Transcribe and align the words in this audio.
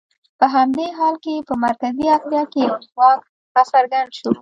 په 0.39 0.45
همدې 0.55 0.87
حال 0.97 1.15
کې 1.23 1.45
په 1.47 1.53
مرکزي 1.65 2.05
اسیا 2.17 2.43
کې 2.51 2.59
یو 2.67 2.75
ځواک 2.87 3.19
راڅرګند 3.55 4.09
شو. 4.17 4.29